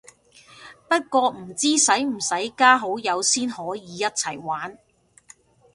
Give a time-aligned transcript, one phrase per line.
[0.89, 4.75] 不過唔知使唔使加好友先可以一齊玩